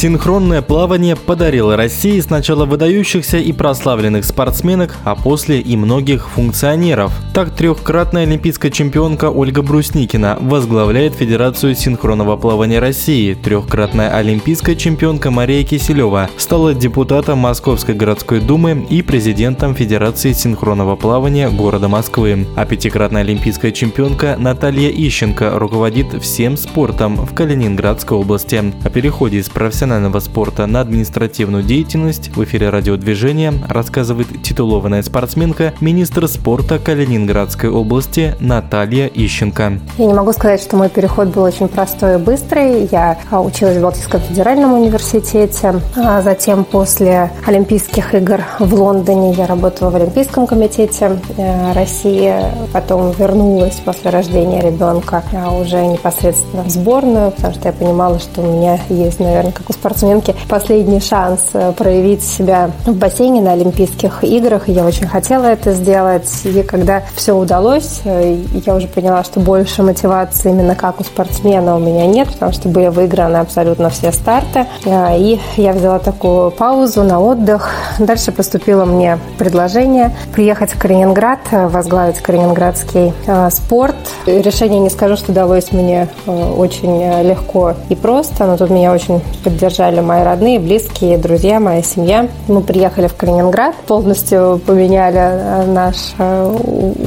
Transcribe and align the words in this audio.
Синхронное 0.00 0.62
плавание 0.62 1.14
подарило 1.14 1.76
России 1.76 2.18
сначала 2.20 2.64
выдающихся 2.64 3.36
и 3.36 3.52
прославленных 3.52 4.24
спортсменок, 4.24 4.96
а 5.04 5.14
после 5.14 5.60
и 5.60 5.76
многих 5.76 6.30
функционеров. 6.30 7.12
Так 7.34 7.54
трехкратная 7.54 8.22
олимпийская 8.22 8.70
чемпионка 8.70 9.28
Ольга 9.28 9.60
Брусникина 9.60 10.38
возглавляет 10.40 11.16
Федерацию 11.16 11.74
синхронного 11.74 12.38
плавания 12.38 12.78
России. 12.78 13.34
Трехкратная 13.34 14.08
олимпийская 14.16 14.74
чемпионка 14.74 15.30
Мария 15.30 15.64
Киселева 15.64 16.30
стала 16.38 16.72
депутатом 16.72 17.40
Московской 17.40 17.94
городской 17.94 18.40
думы 18.40 18.86
и 18.88 19.02
президентом 19.02 19.74
Федерации 19.74 20.32
синхронного 20.32 20.96
плавания 20.96 21.50
города 21.50 21.88
Москвы. 21.88 22.46
А 22.56 22.64
пятикратная 22.64 23.20
олимпийская 23.20 23.70
чемпионка 23.70 24.36
Наталья 24.38 24.88
Ищенко 24.88 25.58
руководит 25.58 26.22
всем 26.22 26.56
спортом 26.56 27.16
в 27.16 27.34
Калининградской 27.34 28.16
области. 28.16 28.72
О 28.82 28.88
переходе 28.88 29.36
из 29.36 29.50
профессионального 29.50 29.89
профессионального 29.90 30.20
спорта 30.20 30.66
на 30.66 30.82
административную 30.82 31.64
деятельность 31.64 32.30
в 32.36 32.44
эфире 32.44 32.68
радиодвижения 32.70 33.52
рассказывает 33.68 34.28
титулованная 34.40 35.02
спортсменка, 35.02 35.72
министр 35.80 36.28
спорта 36.28 36.78
Калининградской 36.78 37.68
области 37.68 38.36
Наталья 38.38 39.08
Ищенко. 39.08 39.80
Я 39.98 40.06
не 40.06 40.14
могу 40.14 40.32
сказать, 40.32 40.62
что 40.62 40.76
мой 40.76 40.90
переход 40.90 41.28
был 41.28 41.42
очень 41.42 41.66
простой 41.66 42.14
и 42.14 42.18
быстрый. 42.18 42.88
Я 42.92 43.18
а, 43.32 43.40
училась 43.40 43.78
в 43.78 43.82
Балтийском 43.82 44.20
федеральном 44.20 44.74
университете. 44.74 45.80
А 45.96 46.22
затем 46.22 46.62
после 46.64 47.32
Олимпийских 47.44 48.14
игр 48.14 48.42
в 48.60 48.72
Лондоне 48.72 49.32
я 49.32 49.48
работала 49.48 49.90
в 49.90 49.96
Олимпийском 49.96 50.46
комитете 50.46 51.18
э, 51.36 51.72
России. 51.72 52.32
Потом 52.72 53.10
вернулась 53.10 53.82
после 53.84 54.10
рождения 54.10 54.60
ребенка 54.60 55.24
а, 55.32 55.50
уже 55.52 55.84
непосредственно 55.84 56.62
в 56.62 56.70
сборную, 56.70 57.32
потому 57.32 57.54
что 57.54 57.66
я 57.66 57.72
понимала, 57.72 58.20
что 58.20 58.42
у 58.42 58.52
меня 58.52 58.78
есть, 58.88 59.18
наверное, 59.18 59.50
как 59.50 59.68
у 59.68 59.72
спортсменки 59.80 60.34
последний 60.48 61.00
шанс 61.00 61.40
э, 61.54 61.72
проявить 61.72 62.22
себя 62.22 62.70
в 62.84 62.94
бассейне 62.94 63.40
на 63.40 63.52
Олимпийских 63.52 64.22
играх. 64.22 64.68
И 64.68 64.72
я 64.72 64.84
очень 64.84 65.06
хотела 65.06 65.46
это 65.46 65.72
сделать. 65.72 66.28
И 66.44 66.62
когда 66.62 67.02
все 67.14 67.32
удалось, 67.32 68.02
э, 68.04 68.44
я 68.66 68.74
уже 68.74 68.86
поняла, 68.86 69.24
что 69.24 69.40
больше 69.40 69.82
мотивации 69.82 70.50
именно 70.50 70.74
как 70.74 71.00
у 71.00 71.04
спортсмена 71.04 71.76
у 71.76 71.78
меня 71.78 72.06
нет, 72.06 72.28
потому 72.28 72.52
что 72.52 72.68
были 72.68 72.88
выиграны 72.88 73.38
абсолютно 73.38 73.88
все 73.88 74.12
старты. 74.12 74.66
Э, 74.84 75.18
и 75.18 75.40
я 75.56 75.72
взяла 75.72 75.98
такую 75.98 76.50
паузу 76.50 77.02
на 77.02 77.18
отдых. 77.20 77.70
Дальше 77.98 78.32
поступило 78.32 78.84
мне 78.84 79.18
предложение 79.38 80.14
приехать 80.34 80.72
в 80.72 80.78
Калининград, 80.78 81.40
возглавить 81.50 82.18
калининградский 82.18 83.12
спорт. 83.50 83.96
Решение 84.26 84.80
не 84.80 84.90
скажу, 84.90 85.16
что 85.16 85.32
далось 85.32 85.72
мне 85.72 86.08
очень 86.26 87.22
легко 87.22 87.74
и 87.88 87.94
просто, 87.94 88.46
но 88.46 88.56
тут 88.56 88.70
меня 88.70 88.92
очень 88.92 89.20
поддержали 89.42 89.69
поддержали 89.70 90.00
мои 90.00 90.24
родные, 90.24 90.58
близкие, 90.58 91.16
друзья, 91.16 91.60
моя 91.60 91.82
семья. 91.82 92.26
Мы 92.48 92.60
приехали 92.60 93.06
в 93.06 93.14
Калининград, 93.14 93.76
полностью 93.86 94.60
поменяли 94.66 95.20
э, 95.20 95.66
наш 95.66 95.96
э, 96.18 96.56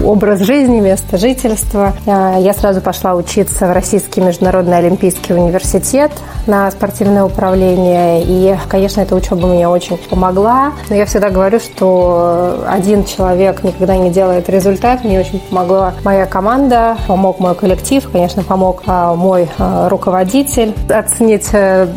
образ 0.05 0.39
жизни, 0.39 0.79
место 0.79 1.17
жительства. 1.17 1.93
Э, 2.05 2.35
я 2.39 2.53
сразу 2.53 2.79
пошла 2.79 3.15
учиться 3.15 3.67
в 3.67 3.73
Российский 3.73 4.21
международный 4.21 4.77
олимпийский 4.77 5.33
университет 5.33 6.11
на 6.47 6.71
спортивное 6.71 7.25
управление. 7.25 8.23
И, 8.25 8.55
конечно, 8.69 9.01
эта 9.01 9.13
учеба 9.13 9.45
мне 9.45 9.67
очень 9.67 9.97
помогла. 9.97 10.71
Но 10.89 10.95
я 10.95 11.05
всегда 11.05 11.29
говорю, 11.29 11.59
что 11.59 12.63
один 12.65 13.03
человек 13.03 13.61
никогда 13.63 13.97
не 13.97 14.09
делает 14.09 14.49
результат. 14.49 15.03
Мне 15.03 15.19
очень 15.19 15.39
помогла 15.39 15.93
моя 16.05 16.25
команда, 16.25 16.95
помог 17.07 17.39
мой 17.39 17.55
коллектив, 17.55 18.07
конечно, 18.09 18.41
помог 18.43 18.83
мой 18.87 19.49
руководитель. 19.57 20.73
Оценить 20.89 21.49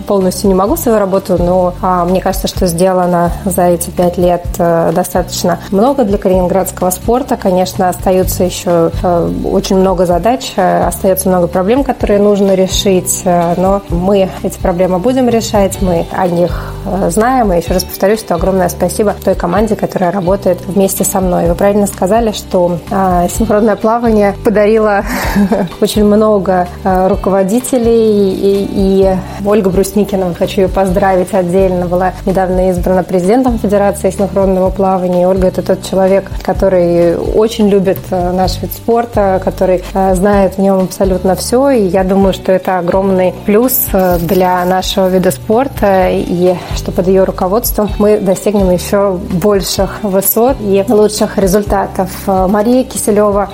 полностью 0.06 0.50
могу 0.56 0.76
свою 0.76 0.98
работу, 0.98 1.36
но 1.38 1.74
а, 1.82 2.04
мне 2.04 2.20
кажется, 2.20 2.48
что 2.48 2.66
сделано 2.66 3.32
за 3.44 3.66
эти 3.68 3.90
пять 3.90 4.18
лет 4.18 4.44
а, 4.58 4.92
достаточно 4.92 5.58
много 5.70 6.04
для 6.04 6.18
калининградского 6.18 6.90
спорта. 6.90 7.36
Конечно, 7.36 7.88
остаются 7.88 8.44
еще 8.44 8.90
а, 9.02 9.30
очень 9.44 9.76
много 9.76 10.06
задач, 10.06 10.52
а, 10.56 10.88
остается 10.88 11.28
много 11.28 11.46
проблем, 11.46 11.84
которые 11.84 12.18
нужно 12.18 12.54
решить, 12.54 13.22
а, 13.24 13.54
но 13.56 13.82
мы 13.90 14.30
эти 14.42 14.58
проблемы 14.58 14.98
будем 14.98 15.28
решать, 15.28 15.80
мы 15.82 16.06
о 16.12 16.26
них 16.26 16.72
а, 16.84 17.10
знаем. 17.10 17.52
И 17.52 17.56
еще 17.58 17.74
раз 17.74 17.84
повторюсь, 17.84 18.20
что 18.20 18.34
огромное 18.34 18.68
спасибо 18.68 19.14
той 19.24 19.34
команде, 19.34 19.76
которая 19.76 20.10
работает 20.10 20.58
вместе 20.66 21.04
со 21.04 21.20
мной. 21.20 21.48
Вы 21.48 21.54
правильно 21.54 21.86
сказали, 21.86 22.32
что 22.32 22.78
а, 22.90 23.28
синхронное 23.28 23.76
плавание 23.76 24.34
подарило 24.44 25.04
очень 25.80 26.04
много 26.04 26.68
руководителей, 26.84 28.34
и 28.36 29.16
Ольга 29.44 29.70
Брусникина, 29.70 30.26
хочу 30.46 30.60
ее 30.60 30.68
поздравить 30.68 31.34
отдельно. 31.34 31.86
Была 31.86 32.12
недавно 32.24 32.70
избрана 32.70 33.02
президентом 33.02 33.58
Федерации 33.58 34.10
синхронного 34.10 34.70
плавания. 34.70 35.22
И 35.22 35.24
Ольга– 35.24 35.46
это 35.48 35.60
тот 35.60 35.82
человек, 35.82 36.30
который 36.42 37.16
очень 37.16 37.68
любит 37.68 37.98
э, 38.10 38.32
наш 38.32 38.62
вид 38.62 38.72
спорта, 38.72 39.40
который 39.44 39.82
э, 39.92 40.14
знает 40.14 40.54
в 40.54 40.58
нем 40.58 40.84
абсолютно 40.84 41.34
все. 41.34 41.70
И 41.70 41.82
я 41.86 42.04
думаю, 42.04 42.32
что 42.32 42.52
это 42.52 42.78
огромный 42.78 43.34
плюс 43.44 43.88
э, 43.92 44.18
для 44.20 44.64
нашего 44.64 45.08
вида 45.08 45.32
спорта. 45.32 46.10
И 46.12 46.54
что 46.76 46.92
под 46.92 47.08
ее 47.08 47.24
руководством 47.24 47.90
мы 47.98 48.18
достигнем 48.20 48.70
еще 48.70 49.18
больших 49.32 49.98
высот 50.04 50.58
и 50.60 50.84
лучших 50.88 51.38
результатов. 51.38 52.10
Мария 52.26 52.84
Киселева 52.84 53.48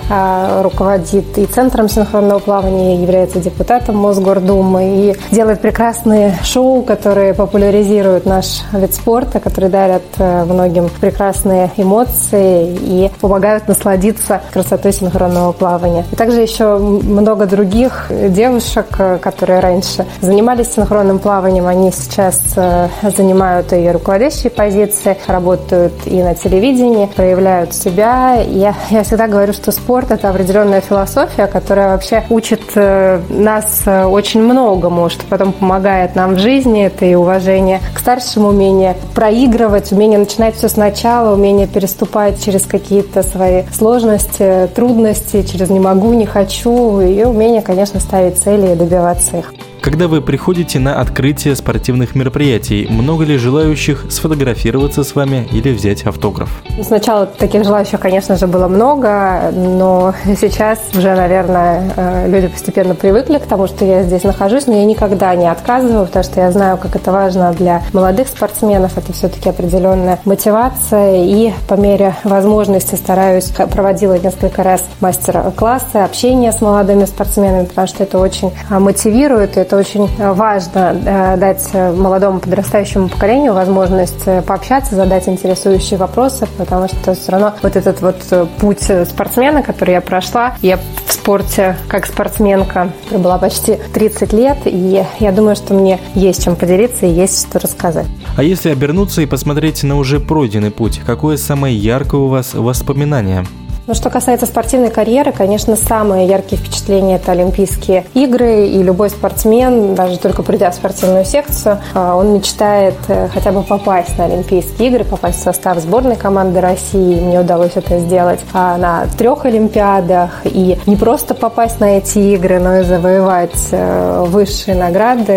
руководит 0.62 1.38
и 1.38 1.46
Центром 1.46 1.88
синхронного 1.88 2.38
плавания, 2.38 3.00
является 3.00 3.40
депутатом 3.40 3.96
Мосгордумы 3.96 4.82
и 4.84 5.16
делает 5.34 5.60
прекрасные 5.60 6.36
шоу, 6.44 6.81
которые 6.82 7.34
популяризируют 7.34 8.26
наш 8.26 8.62
вид 8.72 8.94
спорта, 8.94 9.40
которые 9.40 9.70
дарят 9.70 10.02
э, 10.18 10.44
многим 10.44 10.88
прекрасные 11.00 11.70
эмоции 11.76 12.76
и 12.80 13.10
помогают 13.20 13.68
насладиться 13.68 14.40
красотой 14.52 14.92
синхронного 14.92 15.52
плавания. 15.52 16.04
И 16.10 16.16
также 16.16 16.40
еще 16.40 16.78
много 16.78 17.46
других 17.46 18.06
девушек, 18.10 18.86
э, 18.98 19.18
которые 19.18 19.60
раньше 19.60 20.06
занимались 20.20 20.72
синхронным 20.72 21.18
плаванием, 21.18 21.66
они 21.66 21.92
сейчас 21.92 22.40
э, 22.56 22.88
занимают 23.16 23.72
и 23.72 23.90
руководящие 23.90 24.50
позиции, 24.50 25.16
работают 25.26 25.92
и 26.06 26.22
на 26.22 26.34
телевидении, 26.34 27.06
проявляют 27.06 27.74
себя. 27.74 28.34
Я, 28.40 28.74
я 28.90 29.02
всегда 29.02 29.28
говорю, 29.28 29.52
что 29.52 29.72
спорт– 29.72 30.10
это 30.10 30.28
определенная 30.28 30.80
философия, 30.80 31.46
которая 31.46 31.92
вообще 31.92 32.24
учит 32.30 32.62
нас 32.74 33.82
очень 33.86 34.42
многому, 34.42 35.08
что 35.08 35.24
потом 35.26 35.52
помогает 35.52 36.14
нам 36.16 36.34
в 36.34 36.38
жизни, 36.38 36.71
жизни, 36.72 36.84
это 36.84 37.04
и 37.04 37.14
уважение 37.14 37.80
к 37.94 37.98
старшим, 37.98 38.46
умение 38.46 38.96
проигрывать, 39.14 39.92
умение 39.92 40.18
начинать 40.18 40.56
все 40.56 40.68
сначала, 40.68 41.34
умение 41.34 41.66
переступать 41.66 42.42
через 42.42 42.62
какие-то 42.62 43.22
свои 43.22 43.64
сложности, 43.72 44.68
трудности, 44.74 45.42
через 45.42 45.70
«не 45.70 45.80
могу», 45.80 46.12
«не 46.14 46.26
хочу», 46.26 47.00
и 47.00 47.24
умение, 47.24 47.62
конечно, 47.62 48.00
ставить 48.00 48.38
цели 48.38 48.72
и 48.72 48.74
добиваться 48.74 49.38
их. 49.38 49.52
Когда 49.82 50.06
вы 50.06 50.20
приходите 50.20 50.78
на 50.78 51.00
открытие 51.00 51.56
спортивных 51.56 52.14
мероприятий, 52.14 52.86
много 52.88 53.24
ли 53.24 53.36
желающих 53.36 54.06
сфотографироваться 54.10 55.02
с 55.02 55.16
вами 55.16 55.48
или 55.50 55.72
взять 55.72 56.04
автограф? 56.04 56.62
Сначала 56.80 57.26
таких 57.26 57.64
желающих, 57.64 57.98
конечно 57.98 58.36
же, 58.36 58.46
было 58.46 58.68
много, 58.68 59.50
но 59.52 60.14
сейчас 60.40 60.78
уже, 60.96 61.16
наверное, 61.16 61.92
э, 61.96 62.28
люди 62.28 62.46
постепенно 62.46 62.94
привыкли 62.94 63.38
к 63.38 63.42
тому, 63.42 63.66
что 63.66 63.84
я 63.84 64.04
здесь 64.04 64.22
нахожусь, 64.22 64.68
но 64.68 64.76
я 64.76 64.84
никогда 64.84 65.34
не 65.34 65.50
отказываю, 65.50 66.06
потому 66.06 66.22
что 66.22 66.40
я 66.40 66.52
знаю, 66.52 66.78
как 66.78 66.94
это 66.94 67.10
важно 67.10 67.52
для 67.52 67.82
молодых 67.92 68.28
спортсменов. 68.28 68.96
Это 68.96 69.12
все-таки 69.12 69.48
определенная 69.48 70.20
мотивация, 70.24 71.24
и 71.24 71.52
по 71.66 71.74
мере 71.74 72.14
возможности 72.22 72.94
стараюсь, 72.94 73.46
проводила 73.46 74.16
несколько 74.16 74.62
раз 74.62 74.84
мастер-классы, 75.00 75.96
общение 75.96 76.52
с 76.52 76.60
молодыми 76.60 77.04
спортсменами, 77.04 77.64
потому 77.64 77.88
что 77.88 78.04
это 78.04 78.20
очень 78.20 78.52
а, 78.70 78.78
мотивирует, 78.78 79.56
это 79.56 79.71
это 79.72 79.78
очень 79.78 80.10
э, 80.18 80.32
важно 80.32 81.00
э, 81.04 81.36
дать 81.38 81.66
э, 81.72 81.92
молодому 81.92 82.40
подрастающему 82.40 83.08
поколению 83.08 83.54
возможность 83.54 84.24
пообщаться, 84.46 84.94
задать 84.94 85.26
интересующие 85.28 85.98
вопросы, 85.98 86.46
потому 86.58 86.88
что 86.88 87.14
все 87.14 87.32
равно 87.32 87.54
вот 87.62 87.76
этот 87.76 88.02
вот 88.02 88.16
путь 88.58 88.82
спортсмена, 88.82 89.62
который 89.62 89.94
я 89.94 90.00
прошла, 90.02 90.56
я 90.60 90.78
в 91.06 91.12
спорте 91.12 91.76
как 91.88 92.06
спортсменка 92.06 92.92
пробыла 93.08 93.38
почти 93.38 93.78
30 93.94 94.32
лет, 94.34 94.58
и 94.66 95.04
я 95.20 95.32
думаю, 95.32 95.56
что 95.56 95.72
мне 95.72 96.00
есть 96.14 96.44
чем 96.44 96.56
поделиться 96.56 97.06
и 97.06 97.10
есть 97.10 97.48
что 97.48 97.58
рассказать. 97.58 98.06
А 98.36 98.42
если 98.42 98.70
обернуться 98.70 99.22
и 99.22 99.26
посмотреть 99.26 99.82
на 99.84 99.96
уже 99.96 100.20
пройденный 100.20 100.70
путь, 100.70 101.00
какое 101.06 101.36
самое 101.36 101.74
яркое 101.74 102.20
у 102.20 102.28
вас 102.28 102.54
воспоминание? 102.54 103.46
Ну, 103.88 103.94
что 103.94 104.10
касается 104.10 104.46
спортивной 104.46 104.90
карьеры, 104.90 105.32
конечно, 105.32 105.74
самые 105.74 106.28
яркие 106.28 106.56
впечатления– 106.56 107.16
это 107.16 107.32
Олимпийские 107.32 108.06
игры, 108.14 108.68
и 108.68 108.80
любой 108.80 109.10
спортсмен, 109.10 109.96
даже 109.96 110.20
только 110.20 110.44
придя 110.44 110.70
в 110.70 110.74
спортивную 110.74 111.24
секцию, 111.24 111.78
а, 111.92 112.14
он 112.14 112.32
мечтает 112.32 112.94
э, 113.08 113.26
хотя 113.34 113.50
бы 113.50 113.64
попасть 113.64 114.16
на 114.18 114.26
Олимпийские 114.26 114.88
игры, 114.88 115.02
попасть 115.02 115.40
в 115.40 115.42
состав 115.42 115.78
сборной 115.78 116.14
команды 116.14 116.60
России. 116.60 117.18
Мне 117.20 117.40
удалось 117.40 117.72
это 117.74 117.98
сделать 117.98 118.38
а, 118.52 118.76
на 118.76 119.06
трех 119.18 119.46
Олимпиадах, 119.46 120.30
и 120.44 120.78
не 120.86 120.94
просто 120.94 121.34
попасть 121.34 121.80
на 121.80 121.96
эти 121.98 122.18
игры, 122.18 122.60
но 122.60 122.78
и 122.78 122.82
завоевать 122.84 123.50
э, 123.72 124.24
высшие 124.28 124.76
награды, 124.76 125.32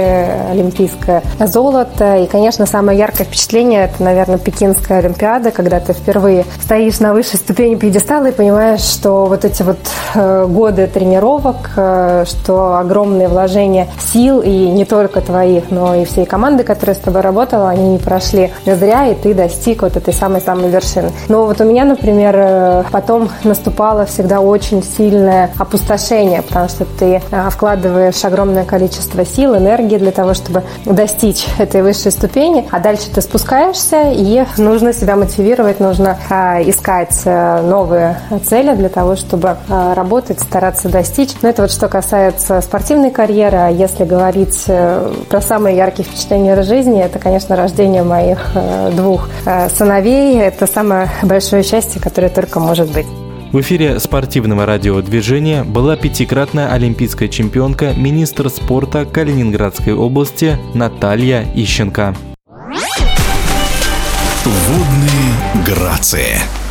олимпийское 0.51 1.23
золото. 1.39 2.17
И, 2.17 2.27
конечно, 2.27 2.67
самое 2.67 2.99
яркое 2.99 3.25
впечатление– 3.25 3.85
это, 3.85 4.03
наверное, 4.03 4.37
Пекинская 4.37 4.99
Олимпиада, 4.99 5.49
когда 5.49 5.79
ты 5.79 5.93
впервые 5.93 6.45
стоишь 6.61 6.99
на 6.99 7.11
высшей 7.11 7.39
ступени 7.39 7.73
пьедестала 7.73 8.27
и 8.27 8.34
понимаешь, 8.35 8.81
что 8.81 9.25
вот 9.25 9.45
эти 9.45 9.63
вот 9.63 9.77
э, 10.13 10.45
годы 10.47 10.87
тренировок, 10.87 11.71
э, 11.75 12.25
что 12.27 12.77
огромные 12.77 13.27
вложения 13.27 13.87
сил 13.99 14.41
и 14.41 14.49
не 14.49 14.85
только 14.85 15.21
твоих, 15.21 15.71
но 15.71 15.95
и 15.95 16.05
всей 16.05 16.25
команды, 16.25 16.63
которая 16.63 16.95
с 16.95 16.99
тобой 16.99 17.21
работала, 17.21 17.69
они 17.69 17.93
не 17.93 17.97
прошли 17.97 18.51
зря, 18.65 19.07
и 19.07 19.15
ты 19.15 19.33
достиг 19.33 19.81
вот 19.81 19.97
этой 19.97 20.13
самой-самой 20.13 20.69
вершины. 20.69 21.11
Но 21.27 21.45
вот 21.45 21.61
у 21.61 21.63
меня, 21.63 21.85
например, 21.85 22.35
э, 22.37 22.83
потом 22.91 23.29
наступало 23.43 24.05
всегда 24.05 24.41
очень 24.41 24.83
сильное 24.83 25.51
опустошение, 25.57 26.41
потому 26.41 26.69
что 26.69 26.85
ты 26.85 27.21
вкладываешь 27.49 28.23
огромное 28.25 28.65
количество 28.65 29.25
сил, 29.25 29.55
энергии 29.55 29.97
для 29.97 30.11
того, 30.11 30.33
чтобы 30.33 30.63
достичь 30.85 31.47
этой 31.57 31.81
высшей 31.81 32.11
ступени, 32.11 32.67
а 32.71 32.79
дальше 32.79 33.09
ты 33.13 33.21
спускаешься, 33.21 34.11
и 34.11 34.45
нужно 34.57 34.93
себя 34.93 35.15
мотивировать, 35.15 35.79
нужно 35.79 36.17
искать 36.65 37.25
новые 37.25 38.17
цели 38.43 38.75
для 38.75 38.89
того, 38.89 39.15
чтобы 39.15 39.57
э, 39.67 39.93
работать, 39.93 40.39
стараться 40.39 40.89
достичь. 40.89 41.31
Но 41.41 41.49
это 41.49 41.63
вот 41.63 41.71
что 41.71 41.87
касается 41.87 42.61
спортивной 42.61 43.11
карьеры. 43.11 43.57
А 43.57 43.69
если 43.69 44.05
говорить 44.05 44.63
э, 44.67 45.13
про 45.29 45.41
самые 45.41 45.77
яркие 45.77 46.07
впечатления 46.07 46.61
жизни, 46.61 47.01
это, 47.01 47.19
конечно, 47.19 47.55
рождение 47.55 48.03
моих 48.03 48.39
э, 48.55 48.91
двух 48.95 49.29
сыновей. 49.75 50.39
Это 50.39 50.67
самое 50.67 51.09
большое 51.23 51.63
счастье, 51.63 52.01
которое 52.01 52.29
только 52.29 52.59
может 52.59 52.91
быть. 52.91 53.05
В 53.51 53.61
эфире 53.61 53.99
спортивного 53.99 54.65
радиодвижения 54.65 55.63
была 55.63 55.95
пятикратная 55.95 56.73
олимпийская 56.73 57.29
чемпионка, 57.29 57.93
министр 57.95 58.49
спорта 58.49 59.05
Калининградской 59.05 59.93
области 59.93 60.57
Наталья 60.73 61.45
Ищенко. 61.55 62.15
Водные 64.43 65.65
грации. 65.65 66.64